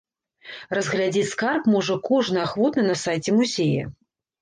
[0.77, 3.85] Разглядзець скарб можа кожны ахвотны на сайце музея.